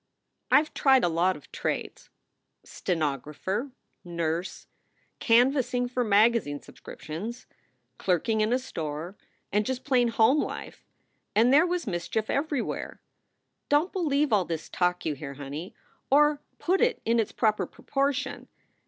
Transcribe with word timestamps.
"I 0.49 0.63
ve 0.63 0.71
tried 0.73 1.03
a 1.03 1.07
lot 1.09 1.37
of 1.37 1.51
trades 1.51 2.09
stenographer, 2.63 3.69
nurse, 4.03 4.65
canvass 5.19 5.71
ing 5.75 5.89
for 5.89 6.03
magazine 6.03 6.59
subscriptions, 6.59 7.45
clerking 7.99 8.41
in 8.41 8.51
a 8.51 8.57
store, 8.57 9.15
and 9.51 9.63
just 9.63 9.83
plain 9.83 10.07
home 10.07 10.41
life 10.41 10.87
and 11.35 11.53
there 11.53 11.67
was 11.67 11.85
mischief 11.85 12.31
everywhere. 12.31 12.99
Don 13.69 13.89
t 13.89 13.89
believe 13.93 14.33
all 14.33 14.43
this 14.43 14.69
talk 14.69 15.05
you 15.05 15.13
hear, 15.13 15.35
honey, 15.35 15.75
or 16.09 16.41
put 16.57 16.81
it 16.81 16.99
in 17.05 17.19
its 17.19 17.31
proper 17.31 17.67
proportion. 17.67 18.47